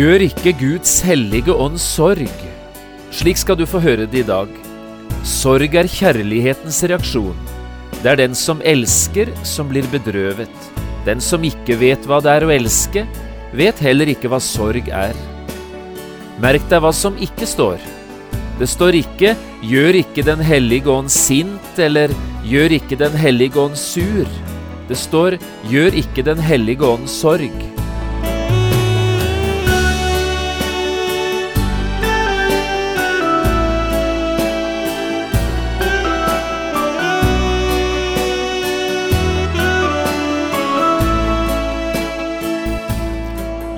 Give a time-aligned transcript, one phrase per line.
[0.00, 2.30] Gjør ikke Guds hellige ånd sorg.
[3.12, 4.48] Slik skal du få høre det i dag.
[5.28, 7.36] Sorg er kjærlighetens reaksjon.
[7.98, 10.68] Det er den som elsker, som blir bedrøvet.
[11.04, 13.02] Den som ikke vet hva det er å elske,
[13.52, 15.18] vet heller ikke hva sorg er.
[16.40, 17.76] Merk deg hva som ikke står.
[18.56, 22.08] Det står ikke 'gjør ikke Den hellige ånd sint' eller
[22.46, 24.32] 'gjør ikke Den hellige ånd sur'.
[24.88, 25.36] Det står
[25.68, 27.79] 'gjør ikke Den hellige ånd sorg'.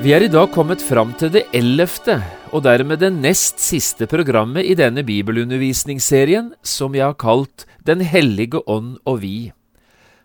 [0.00, 2.14] Vi er i dag kommet fram til det ellevte,
[2.56, 8.62] og dermed det nest siste programmet i denne bibelundervisningsserien, som jeg har kalt Den hellige
[8.64, 9.52] ånd og vi.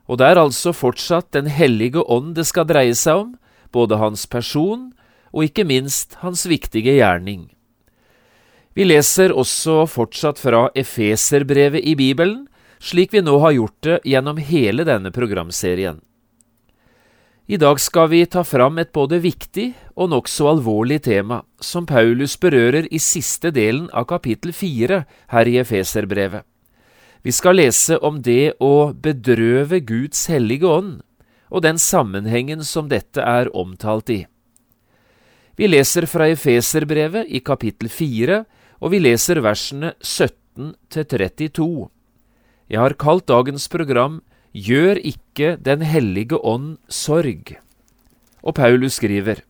[0.08, 3.36] Og det er altså fortsatt Den hellige ånd det skal dreie seg om,
[3.76, 4.94] både hans person
[5.36, 7.52] og ikke minst hans viktige gjerning.
[8.80, 12.46] Vi leser også fortsatt fra Efeserbrevet i Bibelen,
[12.80, 16.00] slik vi nå har gjort det gjennom hele denne programserien.
[17.46, 22.34] I dag skal vi ta fram et både viktig og nokså alvorlig tema, som Paulus
[22.42, 26.42] berører i siste delen av kapittel fire her i Efeserbrevet.
[27.22, 31.04] Vi skal lese om det å bedrøve Guds hellige ånd,
[31.54, 34.20] og den sammenhengen som dette er omtalt i.
[35.54, 38.48] Vi leser fra Efeserbrevet i kapittel fire,
[38.82, 41.90] og vi leser versene 17 til 32.
[42.74, 44.24] Jeg har kalt dagens program
[44.56, 47.58] Gjør ikke Den hellige ånd sorg.
[48.40, 49.42] Og Paulus skriver,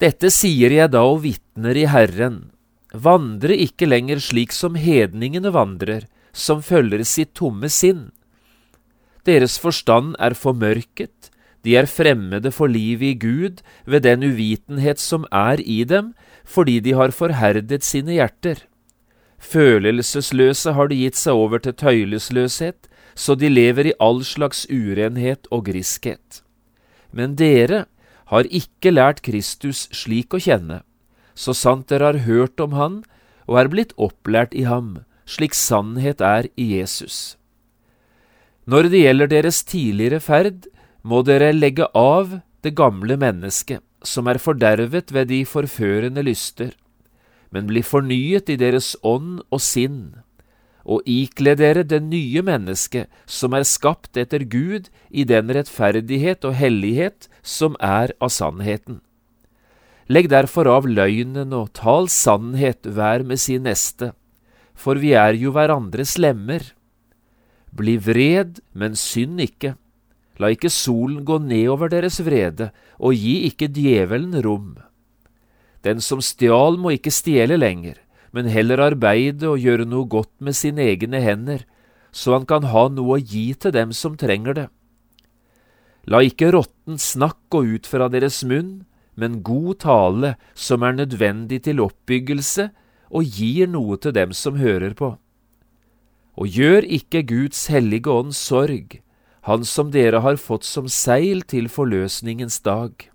[0.00, 2.48] Dette sier jeg da og vitner i Herren,
[2.96, 8.08] vandre ikke lenger slik som hedningene vandrer, som følger sitt tomme sinn.
[9.28, 11.28] Deres forstand er formørket,
[11.62, 16.14] de er fremmede for livet i Gud ved den uvitenhet som er i dem,
[16.44, 18.64] fordi de har forherdet sine hjerter.
[19.38, 25.48] Følelsesløse har de gitt seg over til tøylesløshet, så de lever i all slags urenhet
[25.50, 26.42] og griskhet.
[27.12, 27.84] Men dere
[28.32, 30.80] har ikke lært Kristus slik å kjenne,
[31.34, 33.02] så sant dere har hørt om Han
[33.48, 37.36] og er blitt opplært i ham, slik sannhet er i Jesus.
[38.64, 40.68] Når det gjelder deres tidligere ferd,
[41.02, 46.70] må dere legge av det gamle mennesket, som er fordervet ved de forførende lyster,
[47.50, 50.22] men bli fornyet i deres ånd og sinn
[50.84, 56.56] og ikle dere det nye mennesket som er skapt etter Gud i den rettferdighet og
[56.58, 59.00] hellighet som er av sannheten.
[60.10, 64.12] Legg derfor av løgnen og tal sannhet hver med sin neste,
[64.74, 66.64] for vi er jo hverandres lemmer.
[67.72, 69.76] Bli vred, men synd ikke.
[70.42, 74.74] La ikke solen gå ned over deres vrede, og gi ikke djevelen rom.
[75.86, 78.01] Den som stjal, må ikke stjele lenger
[78.32, 81.66] men heller arbeide og gjøre noe godt med sine egne hender,
[82.12, 84.68] så han kan ha noe å gi til dem som trenger det.
[86.08, 88.82] La ikke råttent snakk gå ut fra deres munn,
[89.14, 92.70] men god tale som er nødvendig til oppbyggelse
[93.12, 95.14] og gir noe til dem som hører på.
[96.40, 98.98] Og gjør ikke Guds hellige ånd sorg,
[99.44, 103.11] han som dere har fått som seil til forløsningens dag.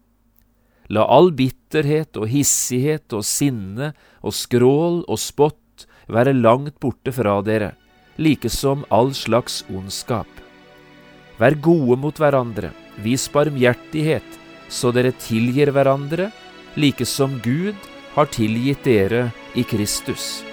[0.89, 3.91] La all bitterhet og hissighet og sinne
[4.23, 7.73] og skrål og spott være langt borte fra dere,
[8.17, 10.29] like som all slags ondskap.
[11.37, 12.71] Vær gode mot hverandre,
[13.03, 14.25] vis barmhjertighet,
[14.69, 16.31] så dere tilgir hverandre,
[16.79, 17.75] like som Gud
[18.15, 20.46] har tilgitt dere i Kristus.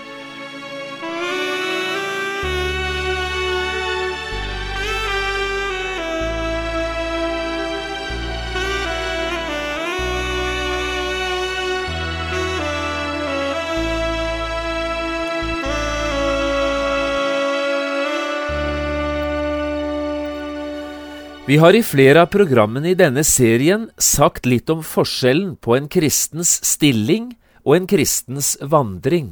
[21.55, 25.85] Vi har i flere av programmene i denne serien sagt litt om forskjellen på en
[25.87, 27.29] kristens stilling
[27.63, 29.29] og en kristens vandring.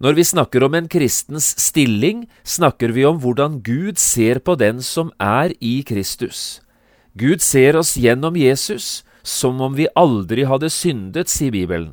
[0.00, 4.80] Når vi snakker om en kristens stilling, snakker vi om hvordan Gud ser på den
[4.80, 6.62] som er i Kristus.
[7.12, 11.92] Gud ser oss gjennom Jesus som om vi aldri hadde syndet, sier Bibelen.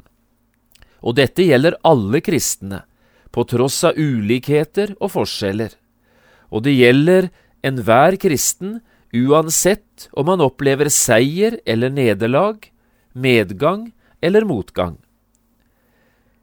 [1.03, 2.85] Og dette gjelder alle kristne,
[3.35, 5.75] på tross av ulikheter og forskjeller.
[6.55, 7.33] Og det gjelder
[7.67, 8.79] enhver kristen,
[9.13, 12.69] uansett om han opplever seier eller nederlag,
[13.13, 13.91] medgang
[14.21, 14.97] eller motgang.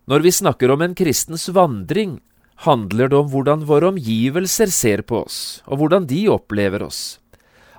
[0.06, 2.20] Når vi snakker om en kristens vandring,
[2.66, 7.18] handler det om hvordan våre omgivelser ser på oss, og hvordan de opplever oss.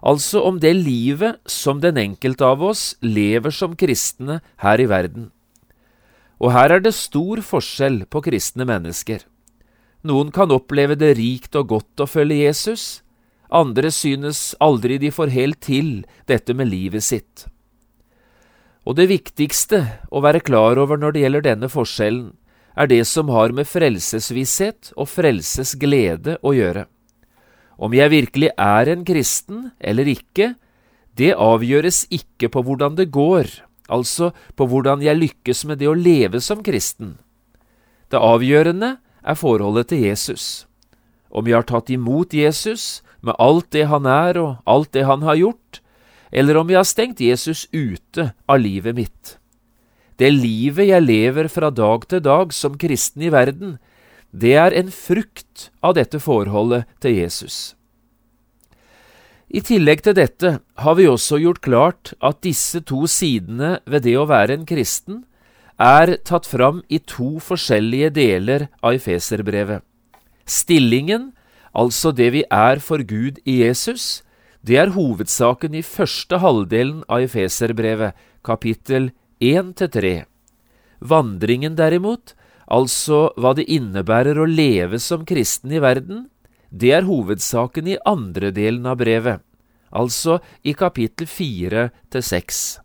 [0.03, 5.31] Altså om det livet som den enkelte av oss lever som kristne her i verden.
[6.37, 9.23] Og her er det stor forskjell på kristne mennesker.
[10.05, 13.01] Noen kan oppleve det rikt og godt å følge Jesus,
[13.49, 15.91] andre synes aldri de får helt til
[16.27, 17.47] dette med livet sitt.
[18.87, 22.31] Og det viktigste å være klar over når det gjelder denne forskjellen,
[22.77, 26.85] er det som har med frelsesvisshet og frelsesglede å gjøre.
[27.77, 30.53] Om jeg virkelig er en kristen eller ikke,
[31.17, 33.49] det avgjøres ikke på hvordan det går,
[33.89, 37.17] altså på hvordan jeg lykkes med det å leve som kristen.
[38.13, 40.67] Det avgjørende er forholdet til Jesus.
[41.29, 45.25] Om jeg har tatt imot Jesus med alt det han er og alt det han
[45.27, 45.81] har gjort,
[46.31, 49.37] eller om jeg har stengt Jesus ute av livet mitt.
[50.17, 53.77] Det livet jeg lever fra dag til dag som kristen i verden,
[54.31, 57.77] det er en frukt av dette forholdet til Jesus.
[59.47, 64.17] I tillegg til dette har vi også gjort klart at disse to sidene ved det
[64.19, 65.23] å være en kristen
[65.79, 69.85] er tatt fram i to forskjellige deler av Efeserbrevet.
[70.47, 71.31] Stillingen,
[71.77, 74.23] altså det vi er for Gud i Jesus,
[74.65, 79.11] det er hovedsaken i første halvdelen av Efeserbrevet, kapittel
[79.43, 80.25] 1–3.
[80.99, 82.33] Vandringen derimot,
[82.65, 86.25] altså hva det innebærer å leve som kristen i verden,
[86.69, 89.39] det er hovedsaken i andre delen av brevet,
[89.93, 92.81] altså i kapittel 4–6.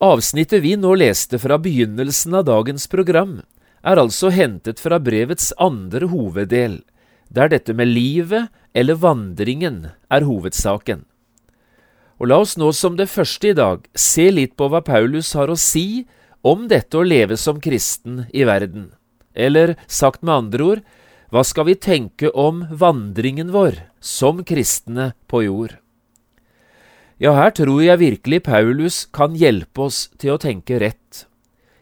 [0.00, 3.42] Avsnittet vi nå leste fra begynnelsen av dagens program,
[3.84, 6.80] er altså hentet fra brevets andre hoveddel,
[7.30, 11.04] der dette med livet eller vandringen er hovedsaken.
[12.20, 15.48] Og la oss nå som det første i dag se litt på hva Paulus har
[15.48, 16.04] å si
[16.44, 18.90] om dette å leve som kristen i verden.
[19.32, 20.82] Eller sagt med andre ord,
[21.30, 25.76] hva skal vi tenke om vandringen vår som kristne på jord?
[27.20, 31.26] Ja, her tror jeg virkelig Paulus kan hjelpe oss til å tenke rett.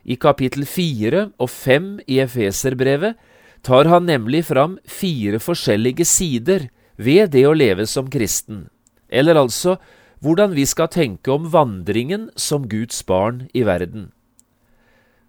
[0.05, 3.17] I kapittel fire og fem i Efeserbrevet
[3.63, 8.67] tar han nemlig fram fire forskjellige sider ved det å leve som kristen,
[9.09, 9.79] eller altså
[10.23, 14.11] hvordan vi skal tenke om vandringen som Guds barn i verden.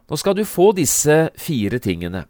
[0.09, 2.25] Nå skal du få disse fire tingene.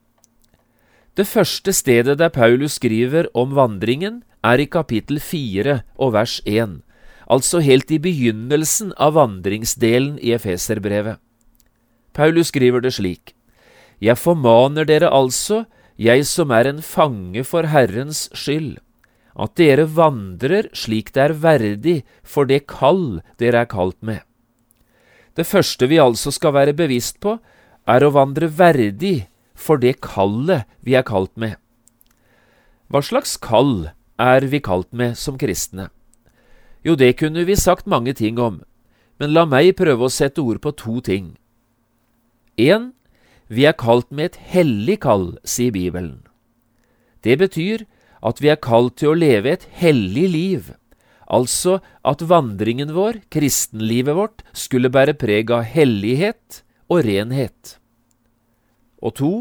[1.16, 6.80] Det første stedet der Paulus skriver om vandringen, er i kapittel fire og vers én,
[7.28, 11.20] altså helt i begynnelsen av vandringsdelen i Efeserbrevet.
[12.14, 13.36] Paulus skriver det slik.
[14.00, 15.66] Jeg formaner dere altså,
[16.00, 18.78] jeg som er en fange for Herrens skyld,
[19.36, 24.24] at dere vandrer slik det er verdig for det kall dere er kalt med.
[25.36, 27.38] Det første vi altså skal være bevisst på,
[27.88, 29.28] er å vandre verdig
[29.60, 31.58] for det kallet vi er kalt med.
[32.90, 35.90] Hva slags kall er vi kalt med som kristne?
[36.84, 38.62] Jo, det kunne vi sagt mange ting om,
[39.20, 41.36] men la meg prøve å sette ord på to ting.
[42.56, 42.94] En,
[43.50, 46.22] vi er kalt med et hellig kall, sier Bibelen.
[47.26, 47.86] Det betyr
[48.26, 50.72] at vi er kalt til å leve et hellig liv,
[51.26, 57.78] altså at vandringen vår, kristenlivet vårt, skulle bære preg av hellighet og renhet.
[59.02, 59.34] Og to,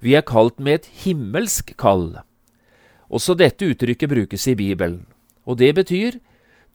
[0.00, 2.18] vi er kalt med et himmelsk kall.
[3.08, 5.06] Også dette uttrykket brukes i Bibelen,
[5.48, 6.20] og det betyr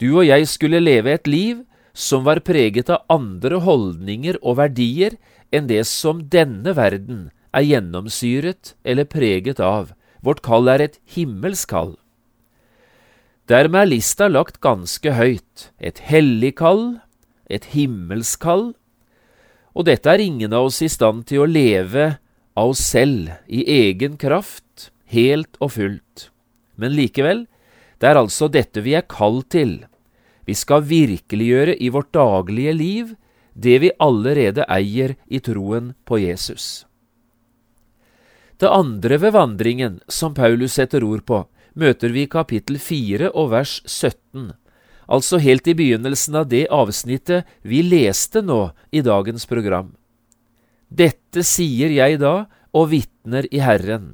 [0.02, 1.62] du og jeg skulle leve et liv
[1.94, 5.20] som var preget av andre holdninger og verdier
[5.54, 9.94] enn det som denne verden er gjennomsyret eller preget av.
[10.26, 11.94] Vårt kall er et himmelsk kall.
[13.52, 15.70] Dermed er lista lagt ganske høyt.
[15.78, 17.02] Et hellig kall,
[17.52, 18.72] et himmelsk kall.
[19.76, 22.14] Og dette er ingen av oss i stand til å leve
[22.56, 26.30] av oss selv, i egen kraft, helt og fullt.
[26.78, 27.46] Men likevel,
[28.00, 29.82] det er altså dette vi er kalt til.
[30.48, 33.14] Vi skal virkeliggjøre i vårt daglige liv
[33.54, 36.86] det vi allerede eier i troen på Jesus.
[38.58, 41.44] Det andre ved vandringen som Paulus setter ord på,
[41.74, 44.54] møter vi i kapittel 4 og vers 17,
[45.08, 49.94] altså helt i begynnelsen av det avsnittet vi leste nå i dagens program.
[50.94, 54.14] Dette sier jeg da og vitner i Herren.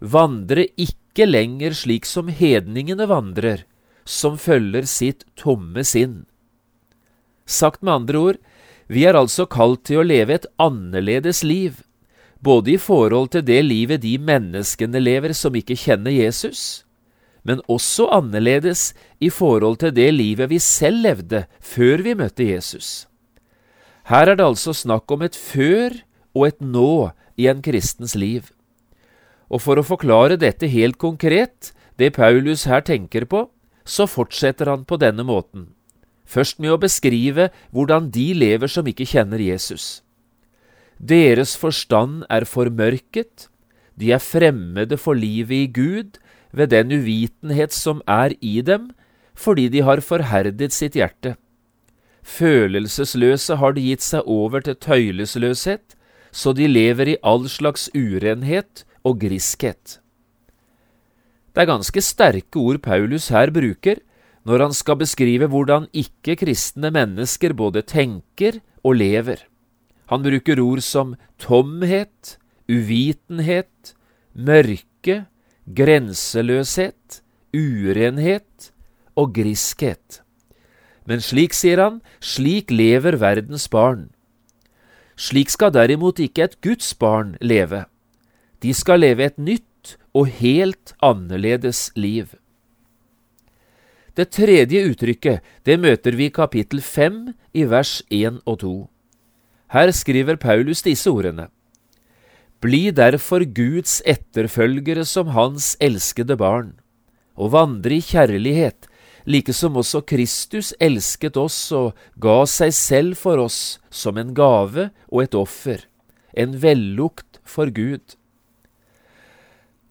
[0.00, 3.64] Vandre ikke lenger slik som hedningene vandrer,
[4.04, 6.24] som følger sitt tomme sinn.
[7.48, 8.38] Sagt med andre ord,
[8.90, 11.84] vi er altså kalt til å leve et annerledes liv,
[12.42, 16.82] både i forhold til det livet de menneskene lever som ikke kjenner Jesus,
[17.46, 18.90] men også annerledes
[19.22, 23.06] i forhold til det livet vi selv levde før vi møtte Jesus.
[24.10, 25.94] Her er det altså snakk om et før
[26.34, 28.50] og et nå i en kristens liv.
[29.50, 33.46] Og for å forklare dette helt konkret, det Paulus her tenker på,
[33.86, 35.70] så fortsetter han på denne måten,
[36.30, 40.00] først med å beskrive hvordan de lever som ikke kjenner Jesus.
[41.00, 43.48] Deres forstand er formørket,
[43.96, 46.18] de er fremmede for livet i Gud
[46.52, 48.90] ved den uvitenhet som er i dem,
[49.34, 51.36] fordi de har forherdet sitt hjerte.
[52.22, 55.96] Følelsesløse har de gitt seg over til tøylesløshet,
[56.30, 59.98] så de lever i all slags urenhet og griskhet.
[61.50, 63.98] Det er ganske sterke ord Paulus her bruker
[64.48, 69.44] når han skal beskrive hvordan ikke-kristne mennesker både tenker og lever.
[70.10, 72.36] Han bruker ord som tomhet,
[72.70, 73.94] uvitenhet,
[74.34, 75.24] mørke,
[75.76, 77.20] grenseløshet,
[77.54, 78.70] urenhet
[79.18, 80.22] og griskhet.
[81.06, 84.08] Men slik, sier han, slik lever verdens barn.
[85.20, 87.84] Slik skal derimot ikke et Guds barn leve.
[88.62, 92.32] De skal leve et nytt og helt annerledes liv.
[94.18, 98.74] Det tredje uttrykket det møter vi i kapittel fem i vers én og to.
[99.70, 101.46] Her skriver Paulus disse ordene.
[102.60, 106.74] Bli derfor Guds etterfølgere som Hans elskede barn,
[107.38, 108.88] og vandre i kjærlighet,
[109.24, 114.90] like som også Kristus elsket oss og ga seg selv for oss som en gave
[115.08, 115.86] og et offer,
[116.36, 118.16] en vellukt for Gud.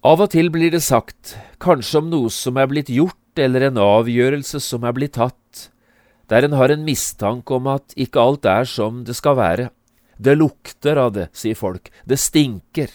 [0.06, 3.82] Av og til blir det sagt, kanskje om noe som er blitt gjort eller en
[3.82, 5.70] avgjørelse som er blitt tatt,
[6.30, 9.70] der en har en mistanke om at ikke alt er som det skal være.
[10.20, 11.90] Det lukter av det, sier folk.
[12.06, 12.92] Det stinker.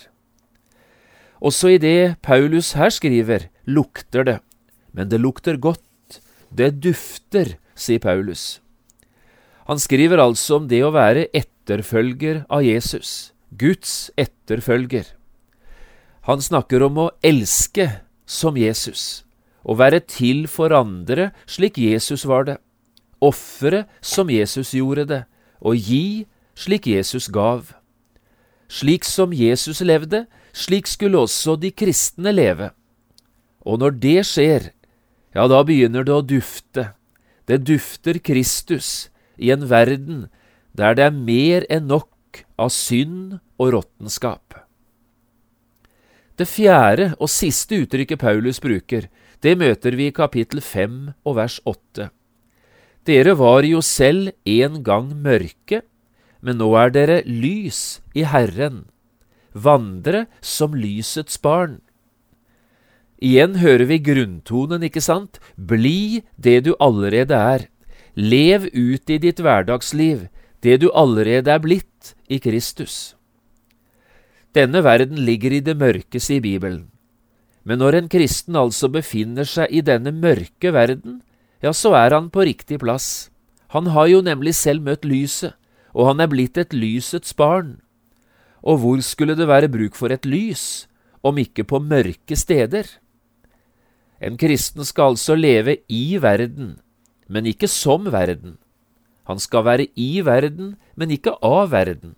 [1.45, 4.39] Også i det Paulus her skriver, lukter det.
[4.93, 6.21] Men det lukter godt.
[6.55, 8.61] Det dufter, sier Paulus.
[9.67, 15.09] Han skriver altså om det å være etterfølger av Jesus, Guds etterfølger.
[16.29, 17.89] Han snakker om å elske
[18.29, 19.24] som Jesus,
[19.64, 22.59] å være til for andre slik Jesus var det,
[23.25, 25.23] ofre som Jesus gjorde det,
[25.64, 27.73] og gi slik Jesus gav.
[28.68, 32.71] Slik som Jesus levde, slik skulle også de kristne leve.
[33.64, 34.71] Og når det skjer,
[35.35, 36.92] ja, da begynner det å dufte.
[37.49, 40.26] Det dufter Kristus i en verden
[40.75, 44.61] der det er mer enn nok av synd og råttenskap.
[46.35, 49.06] Det fjerde og siste uttrykket Paulus bruker,
[49.45, 52.09] det møter vi i kapittel 5 og vers 8.
[53.05, 55.83] Dere var jo selv en gang mørke,
[56.41, 58.87] men nå er dere lys i Herren,
[59.53, 61.83] vandre som lysets barn.
[63.21, 65.39] Igjen hører vi grunntonen, ikke sant?
[65.57, 67.69] Bli det du allerede er.
[68.17, 70.27] Lev ut i ditt hverdagsliv
[70.65, 73.15] det du allerede er blitt i Kristus.
[74.57, 76.94] Denne verden ligger i det mørkeste i Bibelen.
[77.64, 81.23] Men når en kristen altså befinner seg i denne mørke verden,
[81.64, 83.30] ja, så er han på riktig plass.
[83.73, 85.56] Han har jo nemlig selv møtt lyset,
[85.97, 87.78] og han er blitt et lysets barn.
[88.61, 90.87] Og hvor skulle det være bruk for et lys,
[91.25, 92.85] om ikke på mørke steder?
[94.21, 96.76] En kristen skal altså leve i verden,
[97.28, 98.59] men ikke som verden.
[99.25, 102.14] Han skal være i verden, men ikke av verden.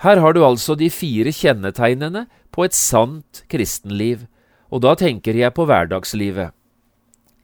[0.00, 4.24] Her har du altså de fire kjennetegnene på et sant kristenliv,
[4.72, 6.54] og da tenker jeg på hverdagslivet.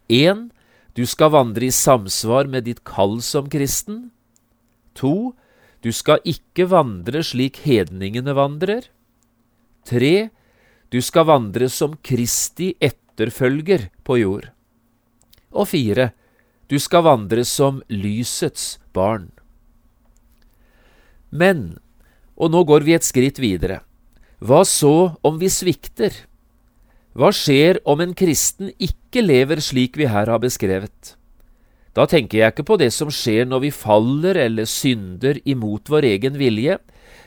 [0.09, 0.47] 1.
[0.97, 4.11] Du skal vandre i samsvar med ditt kall som kristen.
[4.97, 5.35] 2.
[5.85, 8.89] du skal ikke vandre slik hedningene vandrer.
[9.85, 10.31] 3.
[10.91, 14.49] du skal vandre som Kristi etterfølger på jord.
[15.53, 16.11] Og 4.
[16.71, 19.29] du skal vandre som lysets barn.
[21.31, 21.79] Men,
[22.37, 23.81] og nå går vi et skritt videre,
[24.39, 26.13] hva så om vi svikter?
[27.17, 31.15] Hva skjer om en kristen ikke lever slik vi her har beskrevet?
[31.97, 36.05] Da tenker jeg ikke på det som skjer når vi faller eller synder imot vår
[36.11, 36.77] egen vilje.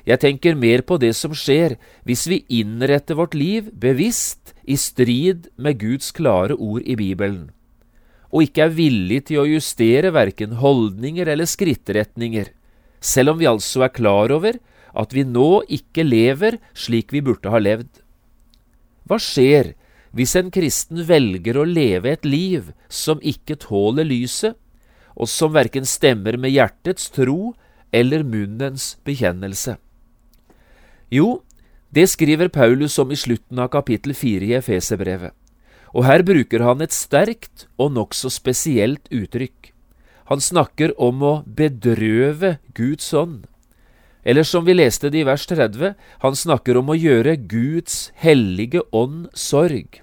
[0.05, 5.49] Jeg tenker mer på det som skjer hvis vi innretter vårt liv bevisst i strid
[5.57, 7.49] med Guds klare ord i Bibelen,
[8.29, 12.53] og ikke er villig til å justere verken holdninger eller skrittretninger,
[13.01, 14.61] selv om vi altså er klar over
[14.99, 18.01] at vi nå ikke lever slik vi burde ha levd.
[19.07, 19.73] Hva skjer
[20.15, 24.57] hvis en kristen velger å leve et liv som ikke tåler lyset,
[25.19, 27.53] og som verken stemmer med hjertets tro
[27.95, 29.77] eller munnens bekjennelse?
[31.13, 31.41] Jo,
[31.89, 35.33] det skriver Paulus om i slutten av kapittel fire i Efeserbrevet,
[35.89, 39.71] og her bruker han et sterkt og nokså spesielt uttrykk.
[40.29, 43.47] Han snakker om å bedrøve Guds ånd.
[44.23, 48.83] Eller som vi leste det i vers 30, han snakker om å gjøre Guds hellige
[48.91, 50.01] ånd sorg.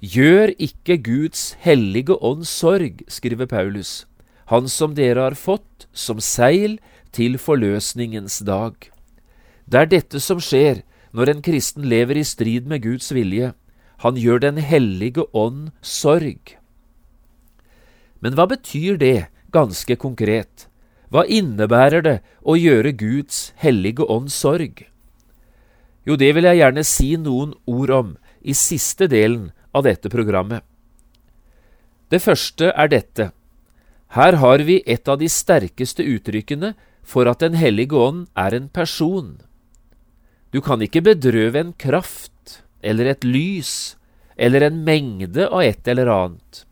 [0.00, 4.06] Gjør ikke Guds hellige ånd sorg, skriver Paulus,
[4.52, 6.78] han som dere har fått som seil
[7.12, 8.76] til forløsningens dag.
[9.66, 10.84] Det er dette som skjer
[11.16, 13.52] når en kristen lever i strid med Guds vilje.
[14.04, 16.56] Han gjør Den hellige ånd sorg.
[18.20, 20.68] Men hva betyr det ganske konkret?
[21.10, 24.86] Hva innebærer det å gjøre Guds hellige ånd sorg?
[26.06, 28.10] Jo, det vil jeg gjerne si noen ord om
[28.42, 30.62] i siste delen av dette programmet.
[32.10, 33.30] Det første er dette.
[34.14, 36.74] Her har vi et av de sterkeste uttrykkene
[37.06, 39.38] for at Den hellige ånd er en person.
[40.54, 43.96] Du kan ikke bedrøve en kraft eller et lys
[44.36, 46.62] eller en mengde av et eller annet,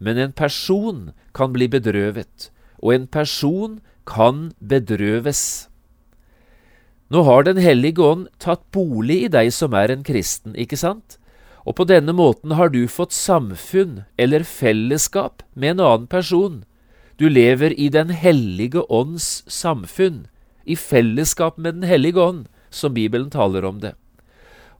[0.00, 2.50] men en person kan bli bedrøvet,
[2.84, 5.68] og en person kan bedrøves.
[7.08, 11.18] Nå har Den hellige ånd tatt bolig i deg som er en kristen, ikke sant?
[11.64, 16.64] Og på denne måten har du fått samfunn eller fellesskap med en annen person.
[17.16, 20.26] Du lever i Den hellige ånds samfunn,
[20.66, 23.94] i fellesskap med Den hellige ånd, som Bibelen taler om det.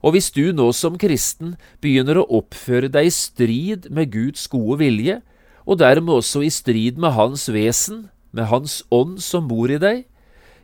[0.03, 4.77] Og hvis du nå som kristen begynner å oppføre deg i strid med Guds gode
[4.83, 5.21] vilje,
[5.65, 10.05] og dermed også i strid med Hans vesen, med Hans ånd som bor i deg,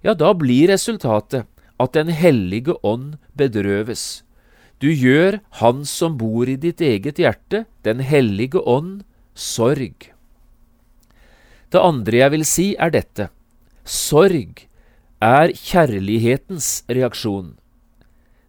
[0.05, 1.47] ja, da blir resultatet
[1.81, 4.23] at Den hellige ånd bedrøves.
[4.81, 10.11] Du gjør Han som bor i ditt eget hjerte, Den hellige ånd, sorg.
[11.71, 13.29] Det andre jeg vil si, er dette.
[13.85, 14.67] Sorg
[15.21, 17.55] er kjærlighetens reaksjon.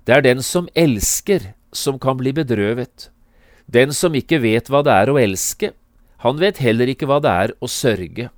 [0.05, 3.11] Det er den som elsker, som kan bli bedrøvet.
[3.71, 5.71] Den som ikke vet hva det er å elske,
[6.23, 8.29] han vet heller ikke hva det er å sørge.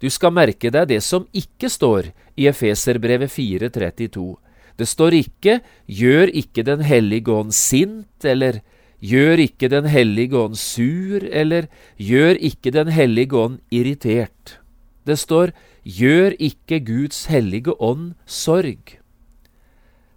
[0.00, 4.38] Du skal merke deg det som ikke står i Efeserbrevet 432.
[4.80, 8.62] Det står ikke 'gjør ikke Den hellige ånd sint', eller
[9.02, 14.56] 'gjør ikke Den hellige ånd sur', eller 'gjør ikke Den hellige ånd irritert'.
[15.04, 15.52] Det står
[15.84, 18.96] 'gjør ikke Guds hellige ånd sorg'.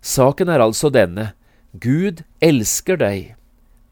[0.01, 1.33] Saken er altså denne.
[1.79, 3.35] Gud elsker deg.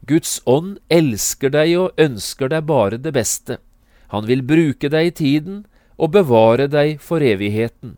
[0.07, 3.59] Guds ånd elsker deg og ønsker deg bare det beste.
[4.09, 5.65] Han vil bruke deg i tiden
[5.97, 7.97] og bevare deg for evigheten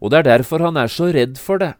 [0.00, 1.74] og det er derfor han er så redd for deg.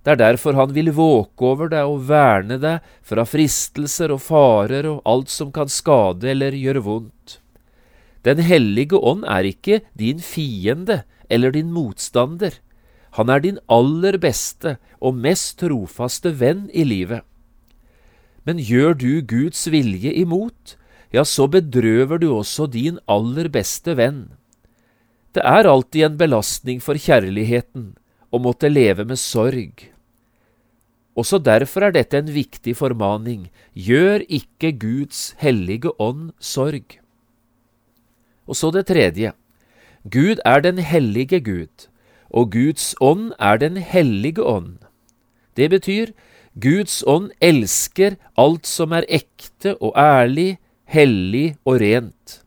[0.00, 4.88] Det er derfor han vil våke over deg og verne deg fra fristelser og farer
[4.88, 7.36] og alt som kan skade eller gjøre vondt.
[8.24, 12.56] Den hellige ånd er ikke din fiende eller din motstander.
[13.18, 17.26] Han er din aller beste og mest trofaste venn i livet.
[18.50, 20.72] Men gjør du Guds vilje imot,
[21.14, 24.24] ja, så bedrøver du også din aller beste venn.
[25.30, 27.92] Det er alltid en belastning for kjærligheten
[28.34, 29.84] å måtte leve med sorg.
[31.14, 33.46] Også derfor er dette en viktig formaning.
[33.70, 36.98] Gjør ikke Guds hellige ånd sorg.
[38.50, 39.30] Og så det tredje.
[40.10, 41.86] Gud er den hellige Gud,
[42.34, 44.80] og Guds ånd er den hellige ånd.
[45.54, 46.10] Det betyr
[46.60, 50.58] Guds ånd elsker alt som er ekte og ærlig,
[50.90, 52.40] hellig og rent.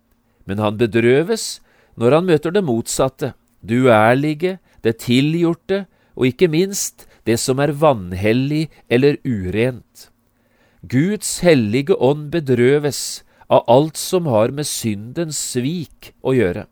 [0.45, 1.61] Men han bedrøves
[1.99, 7.73] når han møter det motsatte, det uærlige, det tilgjorte, og ikke minst det som er
[7.79, 10.09] vanhellig eller urent.
[10.83, 16.67] Guds hellige ånd bedrøves av alt som har med syndens svik å gjøre.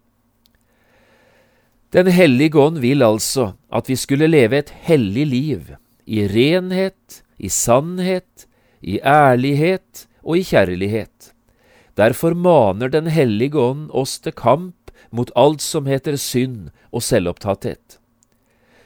[1.91, 5.71] Den hellige ånd vil altså at vi skulle leve et hellig liv,
[6.07, 8.45] i renhet, i sannhet,
[8.81, 11.33] i ærlighet og i kjærlighet.
[11.97, 17.97] Derfor maner Den hellige ånd oss til kamp mot alt som heter synd og selvopptatthet.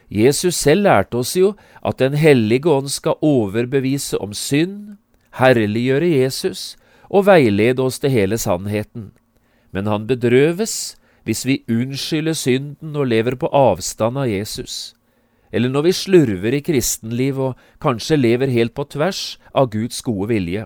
[0.10, 1.54] Jesus selv lærte oss jo
[1.86, 4.98] at Den hellige ånd skal overbevise om synd,
[5.36, 6.76] herliggjøre Jesus
[7.10, 9.12] og veilede oss til hele sannheten.
[9.72, 14.94] Men han bedrøves hvis vi unnskylder synden og lever på avstand av Jesus,
[15.56, 20.28] eller når vi slurver i kristenliv og kanskje lever helt på tvers av Guds gode
[20.34, 20.66] vilje.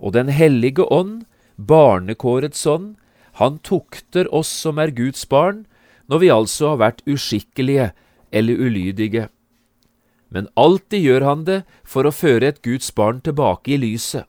[0.00, 2.96] Og Den hellige ånd, barnekårets ånd,
[3.36, 5.66] han tukter oss som er Guds barn,
[6.08, 7.92] når vi altså har vært uskikkelige
[8.32, 9.28] eller ulydige.
[10.34, 14.26] men alltid gjør han det for å føre et Guds barn tilbake i lyset.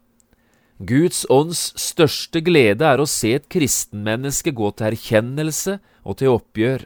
[0.78, 6.86] Guds ånds største glede er å se et kristenmenneske gå til erkjennelse og til oppgjør.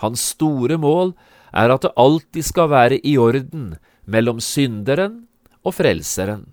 [0.00, 1.12] Hans store mål
[1.52, 3.74] er at det alltid skal være i orden
[4.06, 5.24] mellom synderen
[5.66, 6.46] og frelseren.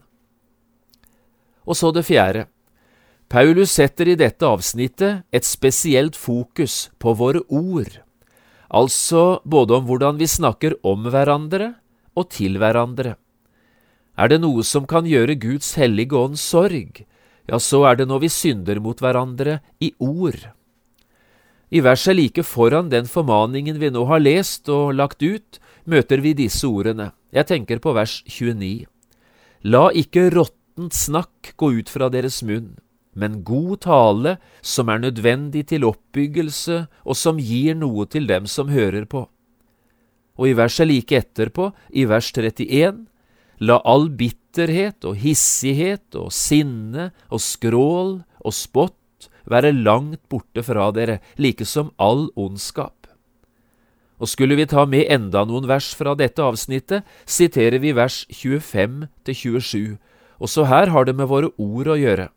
[1.64, 2.48] Og så det fjerde.
[3.30, 8.02] Paulus setter i dette avsnittet et spesielt fokus på våre ord,
[8.70, 11.74] altså både om hvordan vi snakker om hverandre
[12.14, 13.16] og til hverandre.
[14.14, 17.02] Er det noe som kan gjøre Guds hellige ånd sorg,
[17.50, 20.38] ja, så er det når vi synder mot hverandre i ord.
[21.74, 25.58] I verset like foran den formaningen vi nå har lest og lagt ut,
[25.90, 27.10] møter vi disse ordene.
[27.34, 28.86] Jeg tenker på vers 29.
[29.66, 32.76] La ikke råttent snakk gå ut fra deres munn,
[33.18, 38.70] men god tale som er nødvendig til oppbyggelse og som gir noe til dem som
[38.70, 39.26] hører på.
[40.38, 43.08] Og i verset like etterpå, i vers 31,
[43.66, 48.98] La all bitterhet og hissighet og sinne og skrål og spott
[49.50, 53.08] være langt borte fra dere, like som all ondskap.
[54.22, 59.10] Og skulle vi ta med enda noen vers fra dette avsnittet, siterer vi vers 25
[59.26, 59.98] til 27.
[60.40, 62.30] Også her har det med våre ord å gjøre.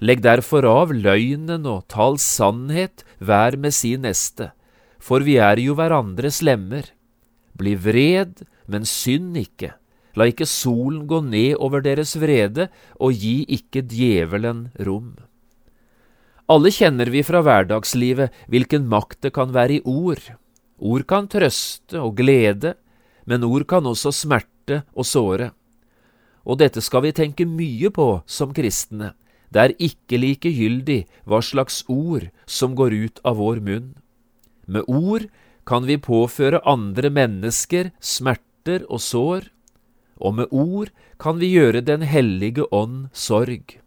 [0.00, 4.52] Legg derfor av løgnen og tal sannhet hver med sin neste,
[5.00, 6.88] for vi er jo hverandres lemmer.
[7.56, 9.74] Bli vred, men synd ikke.
[10.16, 15.14] La ikke solen gå ned over deres vrede, og gi ikke djevelen rom.
[16.50, 20.22] Alle kjenner vi fra hverdagslivet hvilken makt det kan være i ord.
[20.82, 22.72] Ord kan trøste og glede,
[23.22, 25.52] men ord kan også smerte og såre.
[26.42, 29.12] Og dette skal vi tenke mye på som kristne.
[29.50, 33.92] Det er ikke likegyldig hva slags ord som går ut av vår munn.
[34.66, 35.28] Med ord
[35.66, 39.46] kan vi påføre andre mennesker smerter og sår,
[40.18, 43.78] og med ord kan vi gjøre Den hellige ånd sorg.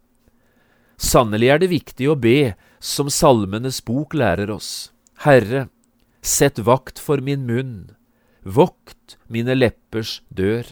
[1.03, 4.93] Sannelig er det viktig å be, som Salmenes bok lærer oss.
[5.25, 5.67] Herre,
[6.23, 7.91] sett vakt for min munn,
[8.43, 10.65] vokt mine leppers dør.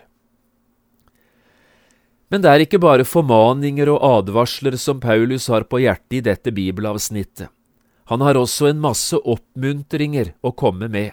[2.31, 6.53] Men det er ikke bare formaninger og advarsler som Paulus har på hjertet i dette
[6.55, 7.51] bibelavsnittet.
[8.07, 11.11] Han har også en masse oppmuntringer å komme med.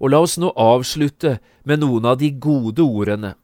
[0.00, 1.36] Og la oss nå avslutte
[1.68, 3.34] med noen av de gode ordene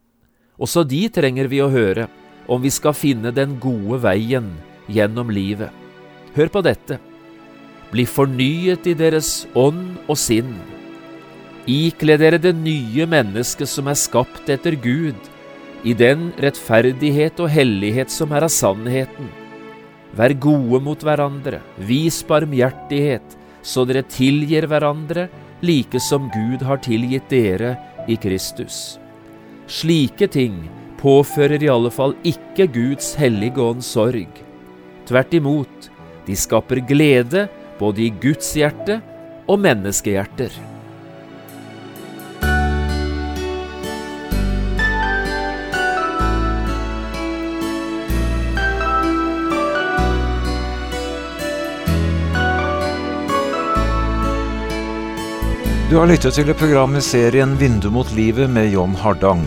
[0.57, 2.09] også de trenger vi å høre
[2.49, 4.49] om vi skal finne den gode veien
[4.89, 5.71] gjennom livet.
[6.37, 6.99] Hør på dette.
[7.93, 10.55] Bli fornyet i deres ånd og sinn.
[11.67, 15.19] Ikle dere det nye mennesket som er skapt etter Gud,
[15.87, 19.29] i den rettferdighet og hellighet som er av sannheten.
[20.17, 25.27] Vær gode mot hverandre, vis barmhjertighet, så dere tilgir hverandre,
[25.63, 27.75] like som Gud har tilgitt dere
[28.09, 28.99] i Kristus.
[29.67, 30.67] Slike ting
[31.01, 34.46] påfører i alle fall ikke Guds hellige ånd sorg.
[35.07, 35.91] Tvert imot,
[36.27, 37.47] de skaper glede
[37.79, 38.99] både i Guds hjerte
[39.47, 40.51] og menneskehjerter.
[55.87, 59.47] Du har lyttet til et program i serien Vindu mot livet med John Hardang.